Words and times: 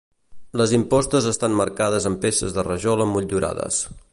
Les 0.61 0.71
impostes 0.77 1.27
estan 1.31 1.57
marcades 1.59 2.09
amb 2.11 2.21
peces 2.25 2.57
de 2.57 2.65
rajola 2.71 3.11
motllurades. 3.13 3.83